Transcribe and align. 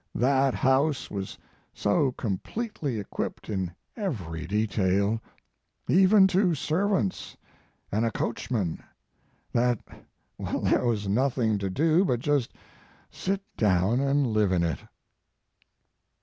That 0.15 0.55
house 0.55 1.11
was 1.11 1.37
so 1.75 2.11
completely 2.13 2.99
equipped 2.99 3.51
in 3.51 3.71
every 3.95 4.47
detail 4.47 5.21
even 5.87 6.25
to 6.25 6.55
ser 6.55 6.87
vants 6.87 7.37
and 7.91 8.03
a 8.03 8.09
coachman 8.11 8.81
that 9.53 9.77
there 10.39 10.85
was 10.87 11.07
nothing 11.07 11.59
to 11.59 11.69
do 11.69 12.03
but 12.03 12.19
just 12.19 12.51
sit 13.11 13.43
down 13.57 13.99
and 13.99 14.25
live 14.25 14.51
in 14.51 14.63
it." 14.63 14.79